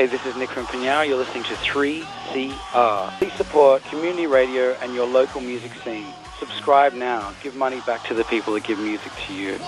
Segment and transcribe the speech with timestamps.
[0.00, 1.06] Hey, this is Nick from Pinyao.
[1.06, 3.18] You're listening to 3CR.
[3.18, 6.06] Please support community radio and your local music scene.
[6.38, 7.34] Subscribe now.
[7.42, 9.58] Give money back to the people that give music to you.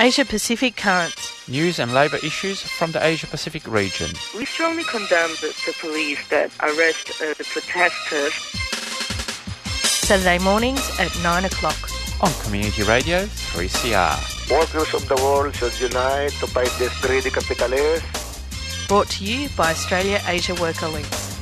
[0.00, 1.48] Asia Pacific Currents.
[1.48, 4.10] News and labour issues from the Asia Pacific region.
[4.36, 8.63] We strongly condemn the, the police that arrest uh, the protesters.
[10.04, 11.78] Saturday mornings at 9 o'clock.
[12.20, 14.50] On Community Radio 3CR.
[14.50, 18.04] Workers of the world should unite to fight this greedy capitalist.
[18.86, 21.34] Brought to you by Australia Asia Worker Links.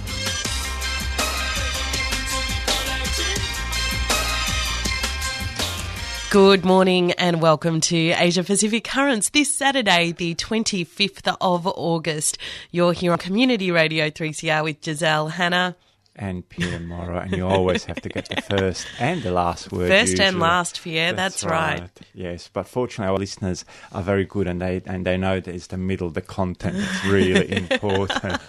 [6.31, 12.39] Good morning and welcome to Asia Pacific Currents this Saturday, the 25th of August.
[12.71, 15.75] You're here on Community Radio 3CR with Giselle Hannah.
[16.15, 19.89] And Pierre Morrow, and you always have to get the first and the last word.
[19.89, 21.89] First and last, Pierre, that's, right.
[22.13, 25.69] Yes, but fortunately, our listeners are very good, and they and they know that it's
[25.69, 28.41] the middle, the content that's really important.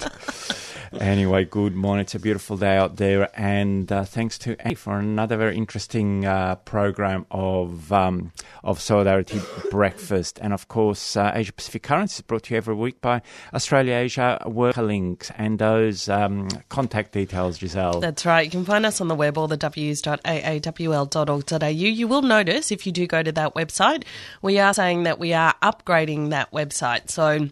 [0.99, 2.01] Anyway, good morning.
[2.01, 6.25] It's a beautiful day out there, and uh, thanks to Annie for another very interesting
[6.25, 8.31] uh, program of um,
[8.63, 12.75] of solidarity breakfast, and of course, uh, Asia Pacific Currents is brought to you every
[12.75, 13.21] week by
[13.53, 17.99] Australia Asia Worker Links, and those um, contact details, Giselle.
[17.99, 18.45] That's right.
[18.45, 21.67] You can find us on the web, all the w's.aawl.org.au.
[21.67, 24.03] You will notice if you do go to that website,
[24.41, 27.09] we are saying that we are upgrading that website.
[27.09, 27.49] So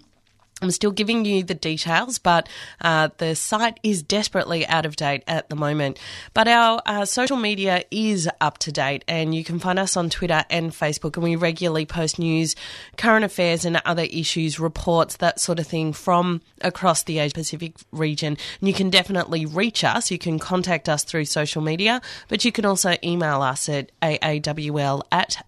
[0.62, 2.48] I'm still giving you the details, but
[2.82, 6.00] uh, the site is desperately out of date at the moment.
[6.34, 10.10] But our uh, social media is up to date, and you can find us on
[10.10, 12.56] Twitter and Facebook, and we regularly post news,
[12.98, 17.76] current affairs, and other issues, reports, that sort of thing from across the Asia Pacific
[17.92, 18.38] region.
[18.60, 20.12] And you can definitely reach us.
[20.12, 25.02] You can contact us through social media, but you can also email us at aawl
[25.12, 25.44] at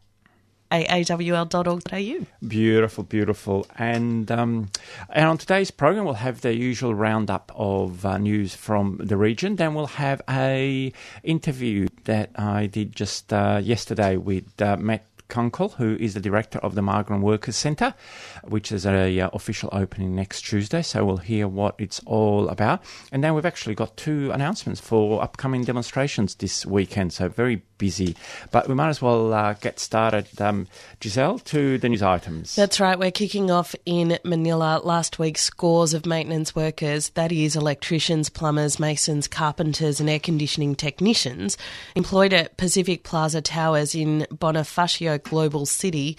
[0.73, 2.25] aawl.org.au.
[2.47, 3.67] Beautiful, beautiful.
[3.77, 4.69] And um,
[5.09, 9.55] and on today's program, we'll have the usual roundup of uh, news from the region.
[9.57, 10.91] Then we'll have a
[11.23, 16.59] interview that I did just uh, yesterday with uh, Matt Kunkel, who is the director
[16.59, 17.95] of the Migrant Workers Centre,
[18.43, 20.81] which is a uh, official opening next Tuesday.
[20.81, 22.83] So we'll hear what it's all about.
[23.11, 27.13] And then we've actually got two announcements for upcoming demonstrations this weekend.
[27.13, 28.15] So very busy.
[28.49, 30.67] But we might as well uh, get started, um,
[31.01, 32.55] Giselle, to the news items.
[32.55, 32.97] That's right.
[32.97, 35.37] We're kicking off in Manila last week.
[35.37, 41.57] Scores of maintenance workers, that is, electricians, plumbers, masons, carpenters, and air conditioning technicians,
[41.93, 46.17] employed at Pacific Plaza Towers in Bonifacio Global City,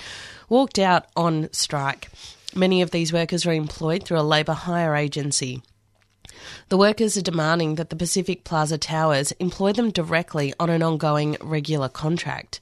[0.50, 2.10] walked out on strike.
[2.54, 5.62] Many of these workers were employed through a labour hire agency.
[6.68, 11.36] The workers are demanding that the Pacific Plaza Towers employ them directly on an ongoing
[11.40, 12.60] regular contract.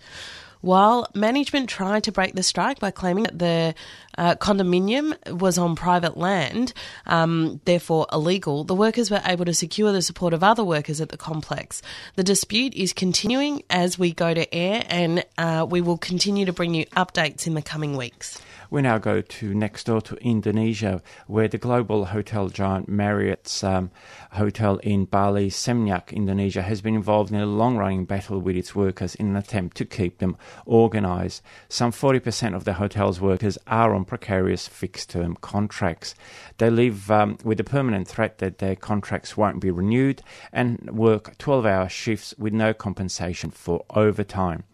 [0.63, 3.75] While management tried to break the strike by claiming that the
[4.17, 6.73] uh, condominium was on private land,
[7.07, 11.09] um, therefore illegal, the workers were able to secure the support of other workers at
[11.09, 11.83] the complex.
[12.15, 16.53] The dispute is continuing as we go to air, and uh, we will continue to
[16.53, 18.41] bring you updates in the coming weeks.
[18.73, 23.91] We now go to next door to Indonesia, where the global hotel giant Marriott's um,
[24.31, 28.75] hotel in Bali, Seminyak, Indonesia, has been involved in a long running battle with its
[28.75, 31.43] workers in an attempt to keep them organised.
[31.69, 36.15] Some 40% of the hotel's workers are on precarious fixed term contracts.
[36.57, 41.37] They live um, with the permanent threat that their contracts won't be renewed and work
[41.37, 44.65] 12 hour shifts with no compensation for overtime.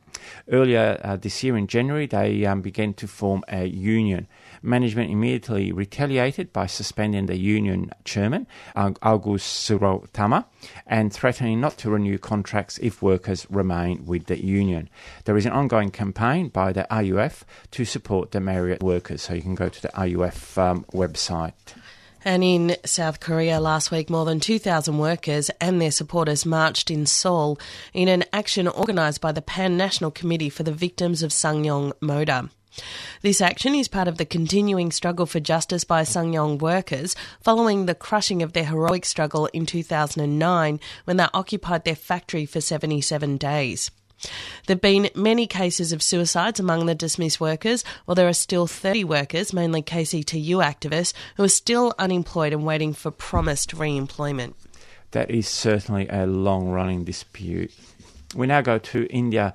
[0.51, 4.27] Earlier uh, this year in January, they um, began to form a union.
[4.63, 10.45] Management immediately retaliated by suspending the union chairman, August Surotama,
[10.87, 14.89] and threatening not to renew contracts if workers remain with the union.
[15.25, 19.43] There is an ongoing campaign by the RUF to support the Marriott workers, so you
[19.43, 21.53] can go to the RUF um, website.
[22.25, 27.07] And in South Korea last week, more than 2,000 workers and their supporters marched in
[27.07, 27.59] Seoul
[27.93, 32.51] in an action organised by the Pan National Committee for the Victims of Ssangyong Motor.
[33.23, 37.95] This action is part of the continuing struggle for justice by Ssangyong workers following the
[37.95, 43.91] crushing of their heroic struggle in 2009 when they occupied their factory for 77 days.
[44.67, 48.67] There have been many cases of suicides among the dismissed workers, while there are still
[48.67, 54.57] 30 workers, mainly KCTU activists, who are still unemployed and waiting for promised re employment.
[55.13, 57.73] That is certainly a long running dispute.
[58.35, 59.55] We now go to India.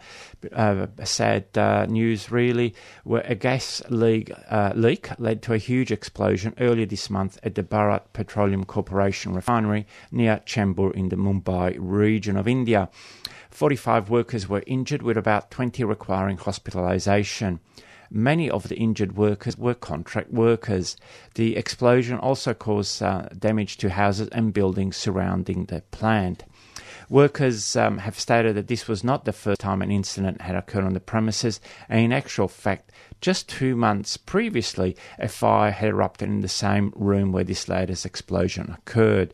[0.52, 2.74] Uh, sad uh, news, really,
[3.04, 7.56] where a gas leak, uh, leak led to a huge explosion earlier this month at
[7.56, 12.90] the Bharat Petroleum Corporation refinery near Chembur in the Mumbai region of India.
[13.54, 17.60] 45 workers were injured, with about 20 requiring hospitalisation.
[18.10, 20.98] Many of the injured workers were contract workers.
[21.36, 26.44] The explosion also caused uh, damage to houses and buildings surrounding the plant.
[27.10, 30.86] Workers um, have stated that this was not the first time an incident had occurred
[30.86, 31.60] on the premises,
[31.90, 32.92] and in actual fact,
[33.22, 38.06] just two months previously, a fire had erupted in the same room where this latest
[38.06, 39.34] explosion occurred.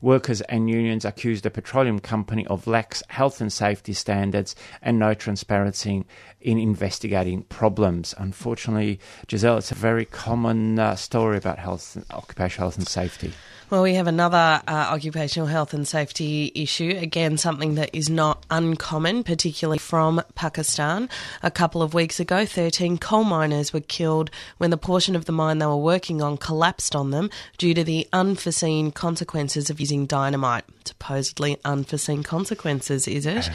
[0.00, 5.14] Workers and unions accused the petroleum company of lax health and safety standards and no
[5.14, 6.04] transparency
[6.40, 8.14] in investigating problems.
[8.18, 13.32] Unfortunately, Giselle, it's a very common uh, story about health, occupational health and safety.
[13.70, 16.96] Well, we have another uh, occupational health and safety issue.
[17.00, 21.08] Again, something that is not uncommon, particularly from Pakistan.
[21.42, 25.32] A couple of weeks ago, 13 coal miners were killed when the portion of the
[25.32, 30.06] mine they were working on collapsed on them due to the unforeseen consequences of using
[30.06, 30.64] dynamite.
[30.86, 33.50] Supposedly unforeseen consequences, is it?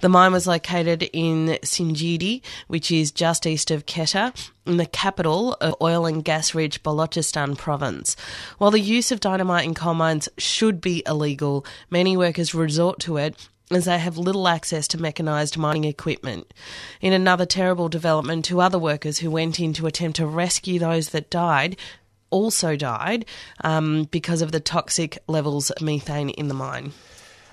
[0.00, 4.32] the mine was located in Sinjidi, which is just east of Quetta
[4.66, 8.16] in the capital of oil and gas rich Balochistan province.
[8.58, 13.18] While the use of dynamite in coal mines should be illegal, many workers resort to
[13.18, 13.36] it
[13.70, 16.52] as they have little access to mechanised mining equipment.
[17.00, 21.10] In another terrible development, two other workers who went in to attempt to rescue those
[21.10, 21.76] that died
[22.30, 23.26] also died
[23.62, 26.92] um, because of the toxic levels of methane in the mine.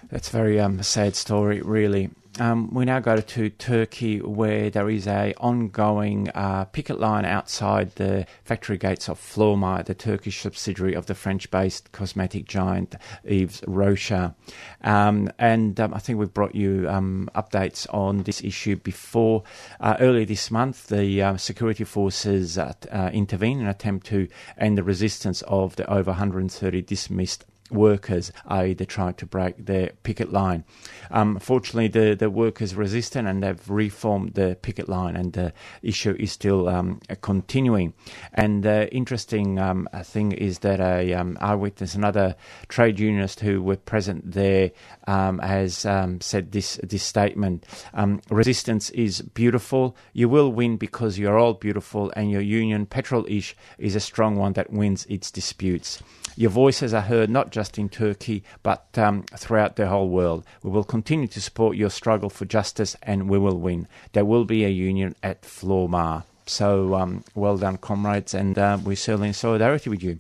[0.10, 2.10] That's a very um, sad story, really.
[2.40, 7.96] Um, we now go to Turkey, where there is a ongoing uh, picket line outside
[7.96, 14.36] the factory gates of Flormar, the Turkish subsidiary of the French-based cosmetic giant Yves Rocher.
[14.84, 19.42] Um, and um, I think we've brought you um, updates on this issue before.
[19.80, 22.74] Uh, earlier this month, the uh, security forces uh,
[23.14, 24.28] intervened in an attempt to
[24.60, 29.92] end the resistance of the over 130 dismissed workers are either trying to break their
[30.04, 30.64] picket line.
[31.12, 36.16] Um, fortunately, the, the workers resisted and they've reformed the picket line, and the issue
[36.20, 37.94] is still um, continuing.
[38.34, 42.36] And the interesting um, thing is that a um, eyewitness, another
[42.68, 44.72] trade unionist who were present there,
[45.08, 47.66] um, has um, said this this statement:
[48.30, 49.96] "Resistance is beautiful.
[50.14, 54.36] You will win because you are all beautiful, and your union, Petrol-İş, is a strong
[54.36, 56.02] one that wins its disputes."
[56.36, 60.46] Your voices are heard not just in Turkey, but um, throughout the whole world.
[60.62, 63.88] We will continue to support your struggle for justice and we will win.
[64.14, 66.24] There will be a union at Flormar.
[66.46, 70.20] So um, well done, comrades, and uh, we're certainly in solidarity with you.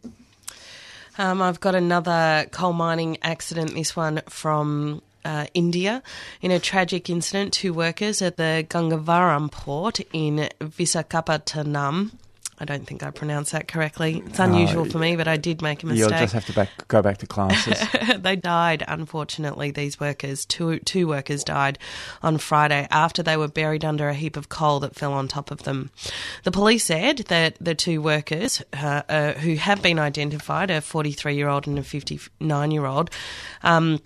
[1.19, 6.01] Um, I've got another coal mining accident, this one from uh, India.
[6.42, 12.13] In a tragic incident, two workers at the Gangavaram port in Visakhapatnam
[12.59, 14.24] I don't think I pronounced that correctly.
[14.25, 16.09] It's unusual for me, but I did make a mistake.
[16.09, 17.80] You'll just have to back, go back to classes.
[18.18, 20.44] they died, unfortunately, these workers.
[20.44, 21.77] Two, two workers died
[22.24, 25.51] on Friday after they were buried under a heap of coal that fell on top
[25.51, 25.92] of them.
[26.44, 31.36] The police said that the two workers, uh, uh, who have been identified, a 43
[31.36, 33.12] year old and a 59 year old,
[33.62, 34.00] um,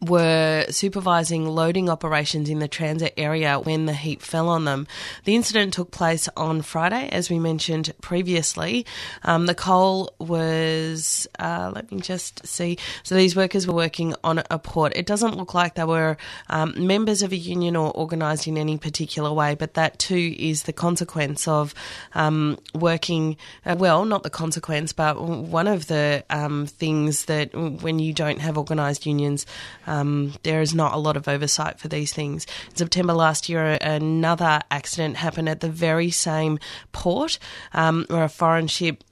[0.00, 4.86] were supervising loading operations in the transit area when the heap fell on them.
[5.24, 8.86] The incident took place on Friday, as we mentioned previously.
[9.24, 12.78] Um, the coal was, uh, let me just see.
[13.02, 14.96] So these workers were working on a port.
[14.96, 16.16] It doesn't look like they were
[16.48, 20.62] um, members of a union or organised in any particular way, but that too is
[20.62, 21.74] the consequence of
[22.14, 23.36] um, working,
[23.66, 28.40] uh, well, not the consequence, but one of the um, things that when you don't
[28.40, 29.44] have organised unions,
[29.90, 32.46] um, there is not a lot of oversight for these things.
[32.70, 36.58] In September last year, another accident happened at the very same
[36.92, 37.38] port
[37.74, 39.02] um, where a foreign ship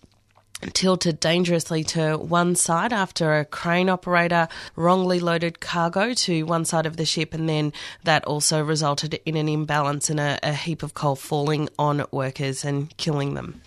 [0.72, 6.86] tilted dangerously to one side after a crane operator wrongly loaded cargo to one side
[6.86, 7.72] of the ship, and then
[8.04, 12.64] that also resulted in an imbalance and a, a heap of coal falling on workers
[12.64, 13.60] and killing them.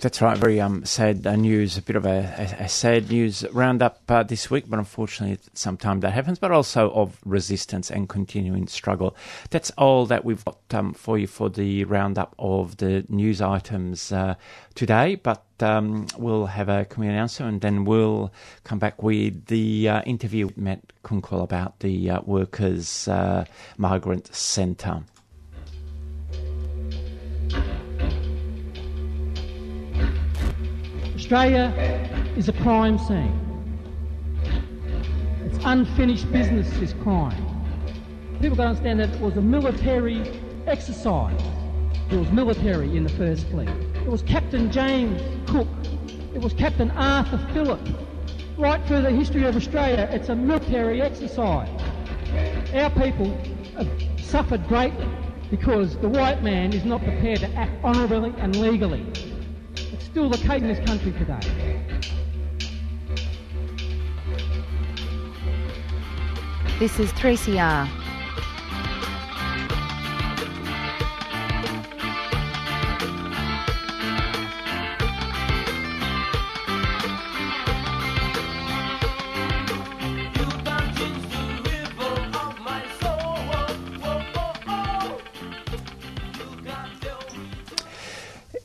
[0.00, 0.38] That's right.
[0.38, 1.76] Very um, sad uh, news.
[1.76, 6.00] A bit of a, a, a sad news roundup uh, this week, but unfortunately, sometimes
[6.00, 6.38] that happens.
[6.38, 9.14] But also of resistance and continuing struggle.
[9.50, 14.10] That's all that we've got um, for you for the roundup of the news items
[14.10, 14.36] uh,
[14.74, 15.16] today.
[15.16, 18.32] But um, we'll have a community announcement, and then we'll
[18.64, 23.06] come back with the uh, interview with Matt Kunkel about the uh, Workers
[23.76, 25.02] Migrant Centre.
[31.20, 31.70] Australia
[32.34, 33.38] is a crime scene.
[35.44, 37.44] It's unfinished business is crime.
[38.40, 40.22] people don't understand that it was a military
[40.66, 41.38] exercise.
[42.10, 43.68] It was military in the first fleet.
[43.96, 45.68] It was Captain James Cook.
[46.34, 47.86] It was Captain Arthur Phillip.
[48.56, 51.68] Right through the history of Australia, it's a military exercise.
[52.72, 53.36] Our people
[53.76, 55.06] have suffered greatly
[55.50, 59.29] because the white man is not prepared to act honourably and legally.
[60.10, 61.38] Still the case in this country today.
[66.80, 67.99] This is 3CR.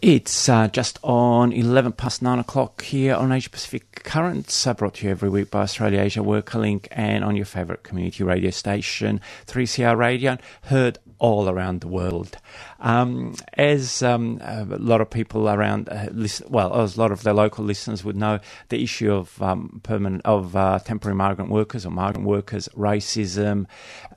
[0.08, 4.94] It's uh, just on 11 past 9 o'clock here on Asia Pacific Currents, uh, brought
[4.94, 8.52] to you every week by Australia Asia Worker Link and on your favourite community radio
[8.52, 12.38] station, 3CR Radio, heard all around the world.
[12.86, 17.24] Um, as um, a lot of people around, uh, listen, well, as a lot of
[17.24, 18.40] the local listeners would know,
[18.70, 23.66] the issue of um, permanent of uh, temporary migrant workers or migrant workers, racism,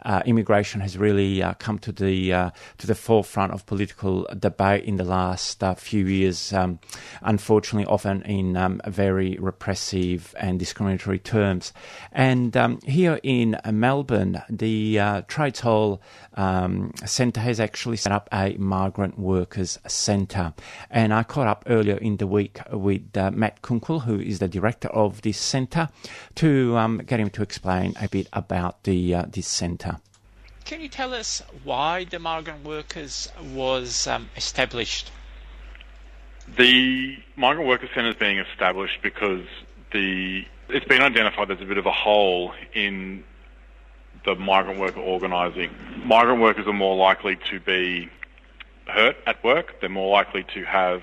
[0.03, 4.85] uh, immigration has really uh, come to the uh, to the forefront of political debate
[4.85, 6.53] in the last uh, few years.
[6.53, 6.79] Um,
[7.23, 11.73] unfortunately, often in um, very repressive and discriminatory terms.
[12.13, 16.03] And um, here in Melbourne, the Trades Hall
[16.38, 20.54] um, Centre has actually set up a migrant workers centre.
[20.90, 24.49] And I caught up earlier in the week with uh, Matt Kunkel, who is the
[24.49, 25.88] director of this centre,
[26.37, 29.99] to um, get him to explain a bit about the uh, this centre.
[30.64, 35.11] Can you tell us why the migrant workers was um, established?
[36.57, 39.45] The migrant workers centre is being established because
[39.92, 43.25] the it's been identified there's a bit of a hole in
[44.25, 45.71] the migrant worker organising.
[46.05, 48.09] Migrant workers are more likely to be
[48.87, 49.81] hurt at work.
[49.81, 51.03] They're more likely to have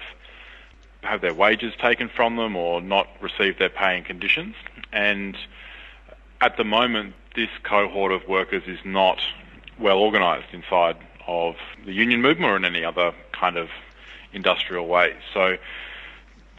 [1.04, 4.56] have their wages taken from them or not receive their pay and conditions.
[4.92, 5.38] And
[6.42, 9.22] at the moment, this cohort of workers is not
[9.80, 11.56] well organised inside of
[11.86, 13.70] the union movement or in any other kind of
[14.34, 15.16] industrial way.
[15.34, 15.58] So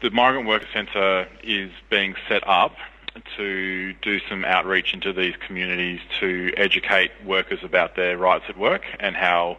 [0.01, 2.75] the Migrant Worker Centre is being set up
[3.37, 8.83] to do some outreach into these communities to educate workers about their rights at work
[8.99, 9.57] and how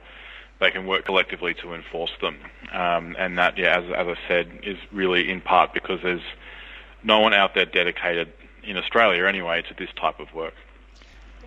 [0.60, 2.38] they can work collectively to enforce them.
[2.72, 6.22] Um, and that, yeah, as, as I said, is really in part because there's
[7.02, 8.32] no one out there dedicated
[8.64, 10.54] in Australia anyway to this type of work.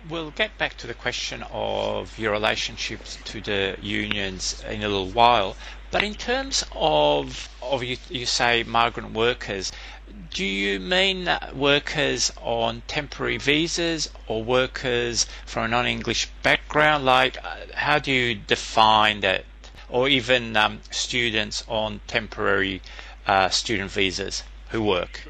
[0.08, 5.10] We'll get back to the question of your relationships to the unions in a little
[5.10, 5.56] while.
[5.92, 9.70] But in terms of, of you, you say migrant workers,
[10.32, 17.04] do you mean workers on temporary visas or workers from a non-English background?
[17.04, 19.44] Like, uh, how do you define that?
[19.90, 22.80] Or even um, students on temporary
[23.26, 25.20] uh, student visas who work?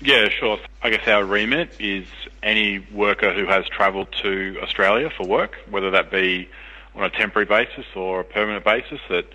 [0.00, 0.58] Yeah, sure.
[0.80, 2.06] I guess our remit is
[2.40, 6.48] any worker who has travelled to Australia for work, whether that be
[6.94, 9.26] on a temporary basis or a permanent basis, that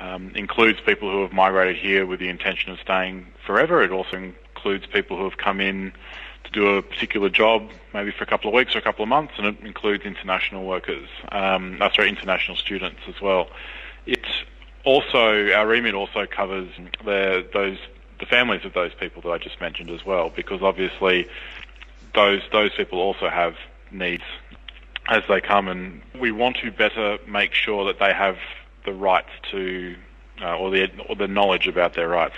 [0.00, 3.82] um, includes people who have migrated here with the intention of staying forever.
[3.82, 5.92] It also includes people who have come in
[6.44, 9.08] to do a particular job, maybe for a couple of weeks or a couple of
[9.08, 13.48] months, and it includes international workers, um, uh, sorry, international students as well.
[14.06, 14.24] It
[14.84, 16.70] also, our remit also covers
[17.04, 17.78] the, those
[18.18, 21.26] the families of those people that I just mentioned as well, because obviously
[22.14, 23.56] those those people also have
[23.90, 24.24] needs
[25.08, 28.36] as they come, and we want to better make sure that they have
[28.84, 29.96] the rights to,
[30.42, 32.34] uh, or, the, or the knowledge about their rights.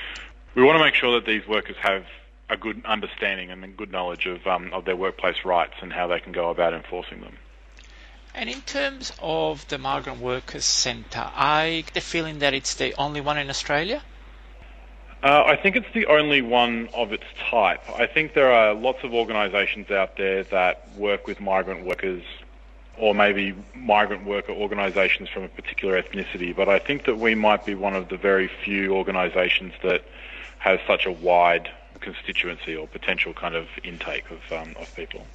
[0.54, 2.04] We want to make sure that these workers have
[2.50, 6.06] a good understanding and a good knowledge of, um, of their workplace rights and how
[6.06, 7.36] they can go about enforcing them.
[8.34, 12.94] And in terms of the Migrant Workers Centre, I get the feeling that it's the
[12.96, 14.02] only one in Australia?
[15.22, 17.82] Uh, I think it's the only one of its type.
[17.88, 22.24] I think there are lots of organisations out there that work with migrant workers
[22.98, 26.54] or maybe migrant worker organisations from a particular ethnicity.
[26.54, 30.04] But I think that we might be one of the very few organisations that
[30.58, 31.70] has such a wide
[32.00, 35.26] constituency or potential kind of intake of, um, of people.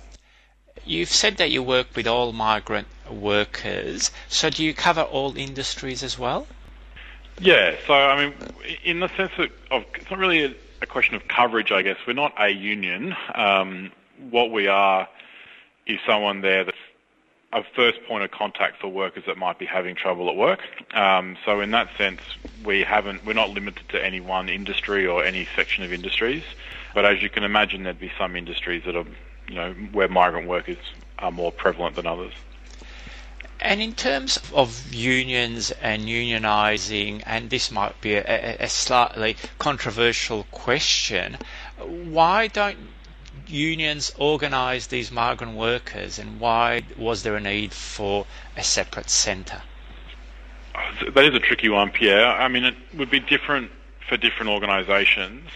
[0.86, 6.04] You've said that you work with all migrant workers, so do you cover all industries
[6.04, 6.48] as well?
[7.40, 8.34] Yeah, so I mean,
[8.84, 11.98] in the sense that of, it's not really a, a question of coverage, I guess.
[12.08, 13.16] We're not a union.
[13.34, 13.92] Um,
[14.30, 15.08] what we are
[15.86, 16.77] is someone there that's
[17.54, 20.60] a first point of contact for workers that might be having trouble at work.
[20.94, 22.22] Um, so in that sense,
[22.66, 26.44] we haven't, we're not limited to any one industry or any section of industries.
[26.94, 29.06] But as you can imagine, there'd be some industries that are,
[29.48, 30.78] you know, where migrant workers
[31.20, 32.34] are more prevalent than others.
[33.60, 40.46] And in terms of unions and unionising, and this might be a, a, slightly controversial
[40.52, 41.38] question,
[41.80, 42.78] why don't
[43.50, 48.26] unions organise these migrant workers and why was there a need for
[48.56, 49.62] a separate centre?
[51.14, 52.28] That is a tricky one, Pierre.
[52.28, 53.72] I mean, it would be different
[54.08, 55.50] for different organisations.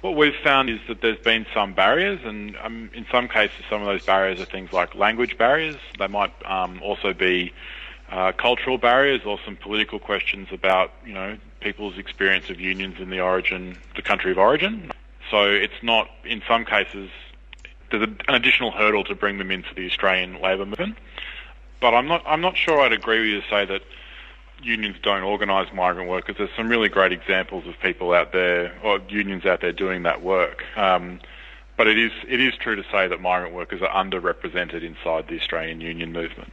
[0.00, 3.80] What we've found is that there's been some barriers, and um, in some cases, some
[3.80, 5.76] of those barriers are things like language barriers.
[5.98, 7.52] They might um, also be
[8.10, 13.08] uh, cultural barriers or some political questions about, you know, people's experience of unions in
[13.08, 14.90] the origin, the country of origin.
[15.30, 17.10] So it's not, in some cases,
[17.90, 20.96] there's an additional hurdle to bring them into the Australian labour movement.
[21.80, 23.82] But I'm not, I'm not sure I'd agree with you to say that
[24.62, 26.36] unions don't organise migrant workers.
[26.38, 30.22] There's some really great examples of people out there, or unions out there doing that
[30.22, 30.64] work.
[30.76, 31.20] Um,
[31.76, 35.38] but it is it is true to say that migrant workers are underrepresented inside the
[35.40, 36.52] Australian union movement.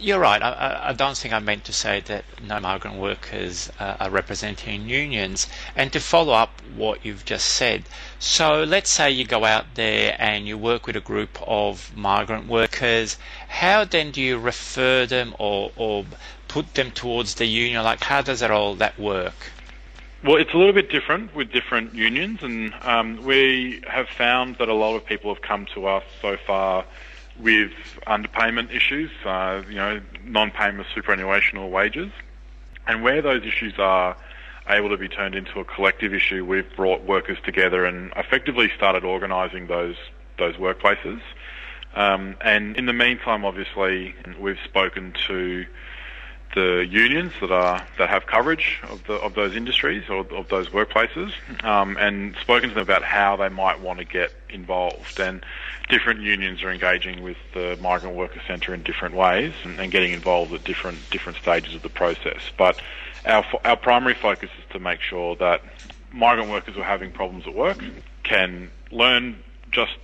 [0.00, 0.42] You're right.
[0.42, 4.88] I, I, don't think I meant to say that no migrant workers uh, are representing
[4.88, 5.46] unions.
[5.76, 7.84] And to follow up what you've just said,
[8.18, 12.48] so let's say you go out there and you work with a group of migrant
[12.48, 13.18] workers.
[13.48, 16.04] How then do you refer them or, or
[16.48, 17.82] put them towards the union?
[17.84, 19.52] Like, how does it all that work?
[20.24, 24.70] Well, it's a little bit different with different unions, and um, we have found that
[24.70, 26.86] a lot of people have come to us so far
[27.38, 27.72] with
[28.06, 32.10] underpayment issues, uh, you know, non-payment of superannuation or wages.
[32.86, 34.16] And where those issues are
[34.68, 39.04] able to be turned into a collective issue, we've brought workers together and effectively started
[39.04, 39.96] organising those
[40.38, 41.20] those workplaces.
[41.94, 45.64] Um, and in the meantime, obviously, we've spoken to
[46.54, 50.68] the unions that are that have coverage of the of those industries or of those
[50.68, 51.32] workplaces,
[51.64, 55.18] um, and spoken to them about how they might want to get involved.
[55.18, 55.44] And
[55.88, 60.12] different unions are engaging with the Migrant Worker Centre in different ways and, and, getting
[60.12, 62.40] involved at different different stages of the process.
[62.56, 62.80] But
[63.26, 65.62] our our primary focus is to make sure that
[66.12, 67.82] migrant workers who are having problems at work
[68.22, 69.36] can learn
[69.72, 69.96] just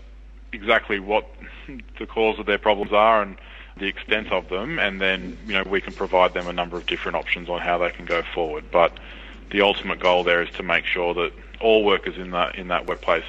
[0.53, 1.27] exactly what
[1.99, 3.37] the cause of their problems are and
[3.77, 6.87] the extent of them, and then you know we can provide them a number of
[6.87, 8.65] different options on how they can go forward.
[8.71, 8.99] But
[9.51, 12.87] the ultimate goal there is to make sure that all workers in that in that
[12.87, 13.25] workplace,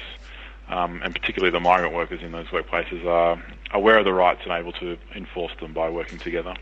[0.68, 4.52] um, and particularly the migrant workers in those workplaces, are aware of the rights and
[4.52, 6.54] able to enforce them by working together.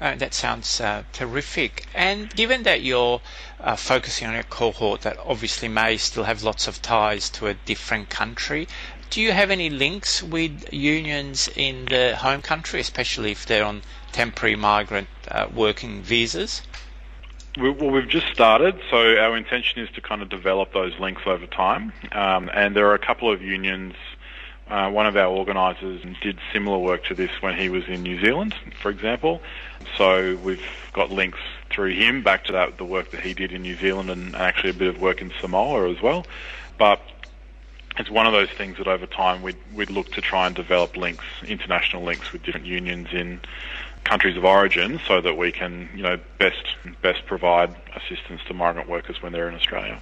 [0.00, 1.86] Uh, that sounds uh, terrific.
[1.94, 3.20] And given that you're
[3.60, 7.54] uh, focusing on a cohort that obviously may still have lots of ties to a
[7.54, 8.66] different country,
[9.14, 13.80] do you have any links with unions in the home country, especially if they're on
[14.10, 16.62] temporary migrant uh, working visas?
[17.56, 21.22] We, well, we've just started, so our intention is to kind of develop those links
[21.26, 21.92] over time.
[22.10, 23.94] Um, and there are a couple of unions.
[24.68, 28.20] Uh, one of our organisers did similar work to this when he was in New
[28.20, 29.40] Zealand, for example.
[29.96, 31.38] So we've got links
[31.70, 34.70] through him back to that the work that he did in New Zealand and actually
[34.70, 36.26] a bit of work in Samoa as well.
[36.78, 37.00] But
[37.98, 40.96] it's one of those things that over time we'd, we'd look to try and develop
[40.96, 43.40] links, international links with different unions in
[44.04, 48.88] countries of origin so that we can, you know, best, best provide assistance to migrant
[48.88, 50.00] workers when they're in Australia.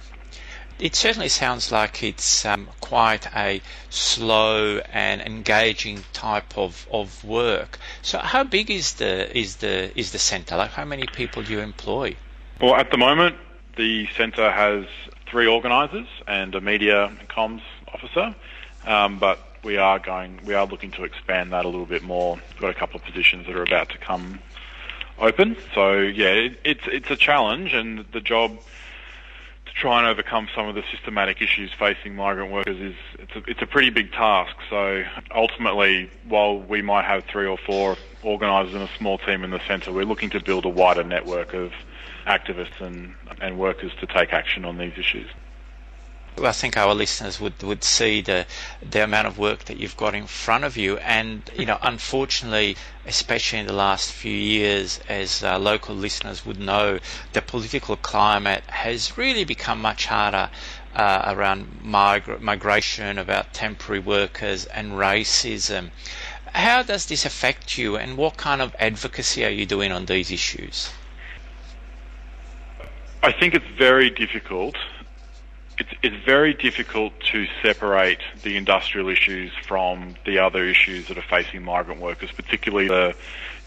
[0.79, 7.77] It certainly sounds like it's um, quite a slow and engaging type of, of work.
[8.01, 10.57] So, how big is the is the is the centre?
[10.57, 12.15] Like, how many people do you employ?
[12.59, 13.35] Well, at the moment,
[13.77, 14.85] the centre has
[15.27, 17.61] three organisers and a media and comms
[17.93, 18.35] officer.
[18.85, 22.35] Um, but we are going, we are looking to expand that a little bit more.
[22.35, 24.39] We've got a couple of positions that are about to come
[25.19, 25.55] open.
[25.73, 28.57] So yeah, it, it's it's a challenge, and the job
[29.65, 33.43] to try and overcome some of the systematic issues facing migrant workers is it's a,
[33.49, 34.55] it's a pretty big task.
[34.69, 35.03] So
[35.33, 39.61] ultimately, while we might have three or four organisers and a small team in the
[39.67, 41.71] centre, we're looking to build a wider network of
[42.25, 45.29] activists and, and workers to take action on these issues.
[46.41, 48.47] I think our listeners would, would see the
[48.81, 52.75] the amount of work that you've got in front of you, and you know, unfortunately,
[53.05, 56.99] especially in the last few years, as uh, local listeners would know,
[57.33, 60.49] the political climate has really become much harder
[60.95, 65.91] uh, around migra- migration, about temporary workers, and racism.
[66.55, 70.31] How does this affect you, and what kind of advocacy are you doing on these
[70.31, 70.89] issues?
[73.21, 74.75] I think it's very difficult
[75.77, 81.25] it's, it's very difficult to separate the industrial issues from the other issues that are
[81.29, 83.15] facing migrant workers, particularly the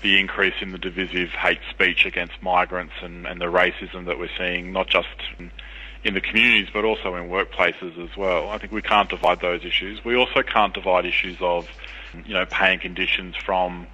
[0.02, 4.28] the increase in the divisive hate speech against migrants and, and the racism that we're
[4.36, 5.50] seeing, not just in,
[6.04, 8.50] in the communities but also in workplaces as well.
[8.50, 10.04] I think we can't divide those issues.
[10.04, 11.66] We also can't divide issues of,
[12.24, 13.86] you know, paying conditions from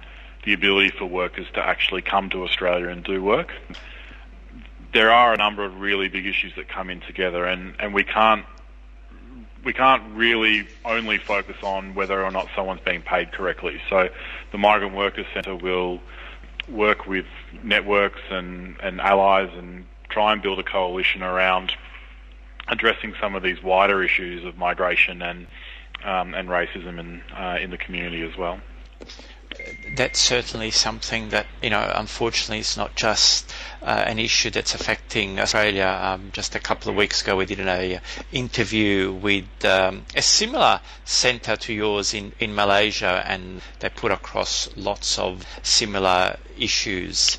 [0.43, 3.53] the ability for workers to actually come to Australia and do work.
[4.93, 8.03] There are a number of really big issues that come in together, and, and we
[8.03, 8.45] can't
[9.63, 13.81] we can't really only focus on whether or not someone's being paid correctly.
[13.89, 14.09] So
[14.51, 16.01] the Migrant Workers Centre will
[16.67, 17.25] work with
[17.63, 21.73] networks and, and allies and try and build a coalition around
[22.67, 25.47] addressing some of these wider issues of migration and
[26.03, 28.59] um, and racism in uh, in the community as well
[29.95, 35.39] that's certainly something that, you know, unfortunately is not just uh, an issue that's affecting
[35.39, 35.99] Australia.
[36.01, 40.81] Um, just a couple of weeks ago, we did an interview with um, a similar
[41.05, 47.37] centre to yours in, in Malaysia, and they put across lots of similar issues.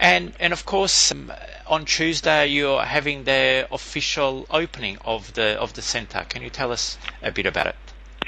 [0.00, 1.32] And, and of course, um,
[1.66, 6.24] on Tuesday you're having the official opening of the of the centre.
[6.28, 7.76] Can you tell us a bit about it?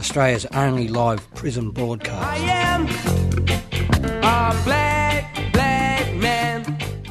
[0.06, 2.24] Australia's only live prison broadcast.
[2.24, 2.86] I am
[4.24, 6.63] a black, black man.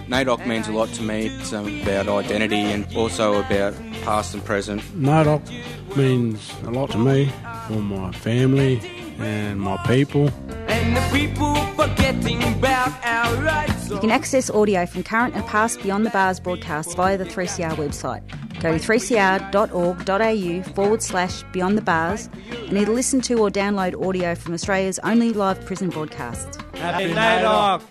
[0.07, 1.27] NAIDOC means a lot to me.
[1.27, 4.81] It's um, about identity and also about past and present.
[4.97, 7.33] NAIDOC means a lot to me
[7.67, 8.81] for my family
[9.19, 10.31] and my people.
[10.69, 13.91] And the people forgetting about our rights.
[13.91, 17.73] You can access audio from current and past Beyond the Bars broadcasts via the 3CR
[17.73, 18.23] website.
[18.65, 24.35] Go to 3cr.org.au forward slash beyond the bars and either listen to or download audio
[24.35, 26.57] from Australia's only live prison broadcasts.
[26.73, 27.83] Happy NAIDOC!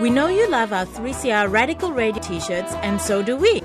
[0.00, 3.58] We know you love our 3CR Radical Radio t shirts, and so do we.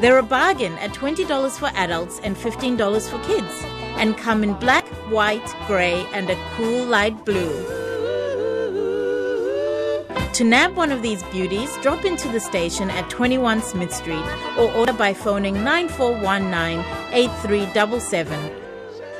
[0.00, 4.86] They're a bargain at $20 for adults and $15 for kids and come in black,
[5.10, 7.82] white, grey, and a cool light blue.
[10.34, 14.24] To nab one of these beauties, drop into the station at 21 Smith Street
[14.58, 16.78] or order by phoning 9419
[17.12, 18.50] 8377.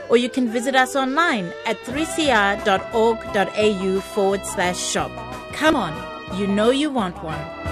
[0.08, 5.10] Or you can visit us online at 3cr.org.au forward slash shop.
[5.52, 5.92] Come on,
[6.38, 7.71] you know you want one.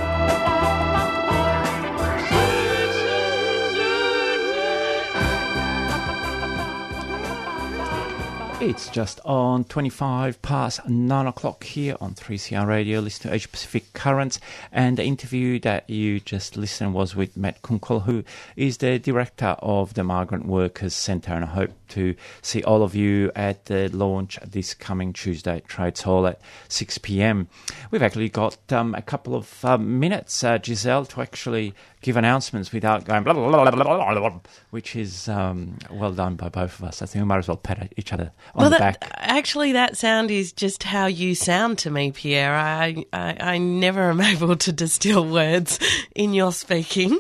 [8.63, 13.01] It's just on 25 past 9 o'clock here on 3CR Radio.
[13.01, 14.39] Listen to Asia Pacific Currents.
[14.71, 18.23] And the interview that you just listened was with Matt Kunkel, who
[18.57, 21.33] is the director of the Migrant Workers Centre.
[21.33, 25.69] And I hope to see all of you at the launch this coming Tuesday at
[25.69, 27.49] Trades Hall at 6 p.m.
[27.91, 32.73] We've actually got um, a couple of uh, minutes, uh, Giselle, to actually give announcements
[32.73, 36.49] without going blah, blah, blah, blah, blah, blah, blah which is um, well done by
[36.49, 37.03] both of us.
[37.03, 39.11] I think we might as well pat each other on well, the that, back.
[39.17, 42.55] Actually, that sound is just how you sound to me, Pierre.
[42.55, 45.79] I, I, I never am able to distill words
[46.15, 47.19] in your speaking.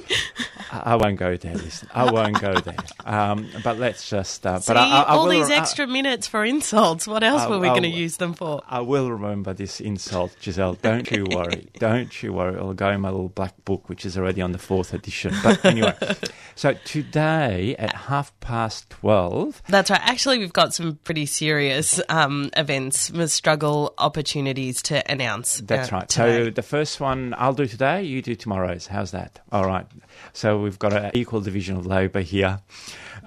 [0.72, 1.54] I won't go there.
[1.54, 2.76] Listen, I won't go there.
[3.04, 4.46] Um, but let's just.
[4.46, 7.06] Uh, but I, I, I all these extra minutes for insults.
[7.06, 8.62] What else I- were we going to use them for?
[8.68, 10.74] I will remember this insult, Giselle.
[10.82, 11.68] Don't you worry.
[11.78, 12.54] Don't you worry.
[12.54, 15.34] It'll go in my little black book, which is already on the fourth edition.
[15.42, 15.94] But anyway,
[16.54, 19.62] so today at half past twelve.
[19.68, 20.00] That's right.
[20.02, 25.58] Actually, we've got some pretty serious um, events, struggle opportunities to announce.
[25.58, 26.08] That's uh, right.
[26.08, 26.44] today.
[26.44, 28.86] So the first one I'll do today, you do tomorrow's.
[28.86, 29.40] How's that?
[29.52, 29.86] All right.
[30.32, 32.60] So we've got an equal division of labour here.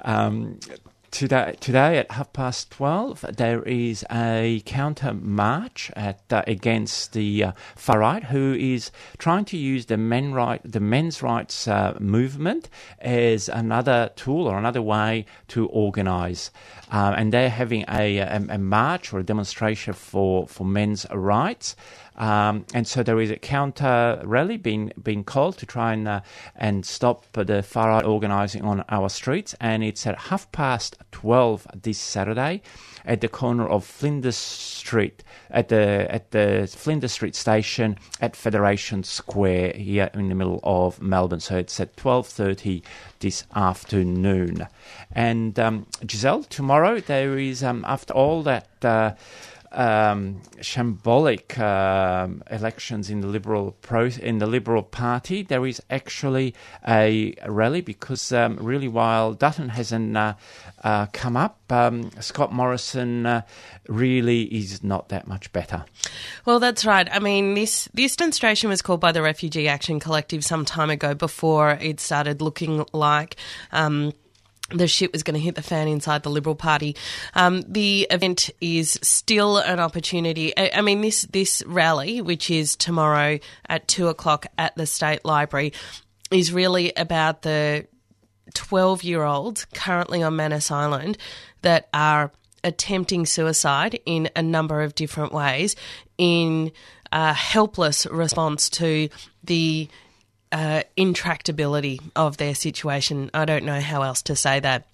[0.04, 0.60] Um,
[1.14, 7.44] today, today at half past twelve, there is a counter march at uh, against the
[7.44, 11.96] uh, far right, who is trying to use the men right, the men's rights uh,
[12.00, 12.68] movement
[13.00, 16.50] as another tool or another way to organise.
[16.90, 21.76] Um, and they're having a, a, a march or a demonstration for, for men's rights.
[22.16, 26.22] Um, and so there is a counter rally being being called to try and uh,
[26.56, 29.56] and stop the far right organising on our streets.
[29.60, 32.62] And it's at half past twelve this Saturday
[33.06, 39.04] at the corner of Flinders Street at the at the Flinders Street station at Federation
[39.04, 41.40] Square here in the middle of Melbourne.
[41.40, 42.84] So it's at twelve thirty
[43.20, 44.68] this afternoon.
[45.12, 48.68] And um, Giselle, tomorrow there is um, after all that.
[48.84, 49.16] Uh,
[49.74, 56.54] um, shambolic um, elections in the liberal pro in the Liberal Party, there is actually
[56.88, 60.36] a rally because um, really while Dutton hasn't uh,
[60.84, 63.42] uh, come up, um, Scott Morrison uh,
[63.88, 65.86] really is not that much better.
[66.46, 67.08] Well, that's right.
[67.12, 71.14] I mean, this this demonstration was called by the Refugee Action Collective some time ago
[71.14, 73.38] before it started looking like.
[73.72, 74.14] Um,
[74.70, 76.96] the shit was going to hit the fan inside the Liberal Party.
[77.36, 80.56] Um, the event is still an opportunity.
[80.58, 85.26] I, I mean, this this rally, which is tomorrow at two o'clock at the State
[85.26, 85.74] Library,
[86.32, 87.88] is really about the
[88.54, 91.18] twelve year olds currently on Manus Island
[91.62, 92.32] that are
[92.64, 95.76] attempting suicide in a number of different ways
[96.18, 96.72] in
[97.12, 99.10] a helpless response to
[99.44, 99.90] the
[100.54, 103.30] uh, intractability of their situation.
[103.34, 104.86] I don't know how else to say that.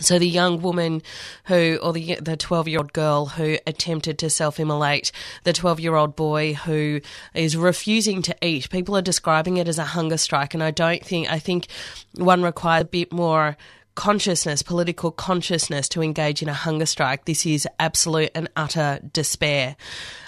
[0.00, 1.02] So the young woman
[1.44, 5.12] who, or the the twelve year old girl who attempted to self immolate,
[5.44, 7.00] the twelve year old boy who
[7.32, 8.68] is refusing to eat.
[8.68, 11.68] People are describing it as a hunger strike, and I don't think I think
[12.16, 13.56] one requires a bit more
[13.94, 17.24] consciousness, political consciousness, to engage in a hunger strike.
[17.24, 19.74] This is absolute and utter despair.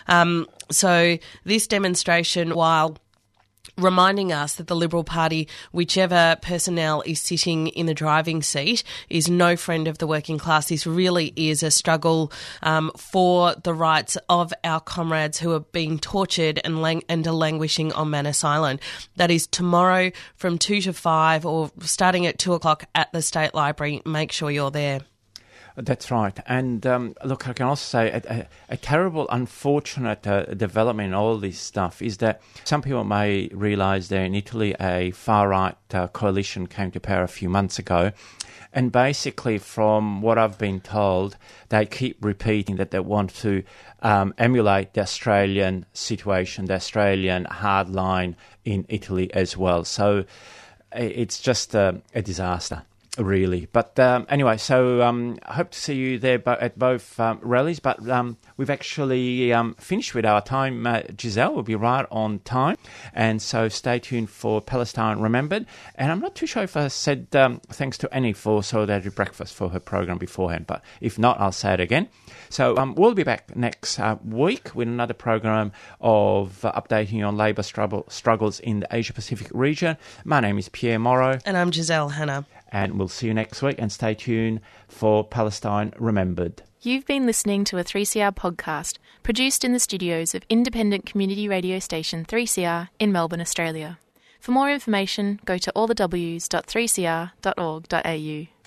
[0.09, 2.97] Um, so this demonstration, while
[3.77, 9.29] reminding us that the Liberal Party, whichever personnel is sitting in the driving seat, is
[9.29, 10.69] no friend of the working class.
[10.69, 15.99] This really is a struggle um, for the rights of our comrades who are being
[15.99, 18.81] tortured and, lang- and are languishing on Manus Island.
[19.17, 23.55] That is tomorrow from 2 to 5 or starting at 2 o'clock at the State
[23.55, 24.03] Library.
[24.05, 25.01] Make sure you're there.
[25.77, 26.37] That's right.
[26.47, 31.15] And um, look, I can also say a, a, a terrible, unfortunate uh, development in
[31.15, 35.77] all this stuff is that some people may realise that in Italy a far right
[35.93, 38.13] uh, coalition came to power a few months ago.
[38.73, 41.37] And basically, from what I've been told,
[41.71, 43.65] they keep repeating that they want to
[44.01, 49.85] um, emulate the Australian situation, the Australian hard line in Italy as well.
[49.85, 50.25] So
[50.93, 52.83] it's just a, a disaster
[53.19, 53.69] really.
[53.73, 57.81] But um, anyway, so um, I hope to see you there at both um, rallies.
[57.81, 60.87] But um, we've actually um, finished with our time.
[60.87, 62.77] Uh, Giselle will be right on time.
[63.13, 65.67] And so stay tuned for Palestine Remembered.
[65.95, 69.55] And I'm not too sure if I said um, thanks to Annie for Solidarity Breakfast
[69.55, 70.67] for her program beforehand.
[70.67, 72.09] But if not, I'll say it again.
[72.49, 77.63] So we'll be back next uh, week with another program of uh, updating on labour
[77.63, 79.97] struggle, struggles in the Asia Pacific region.
[80.25, 81.39] My name is Pierre Morrow.
[81.45, 82.45] And I'm Giselle Hanna.
[82.73, 86.63] And we'll see you next week and stay tuned for Palestine Remembered.
[86.83, 91.79] You've been listening to a 3CR podcast produced in the studios of independent community radio
[91.79, 93.99] station 3CR in Melbourne, Australia.
[94.41, 98.51] For more information, go to allthews.3cr.org.au.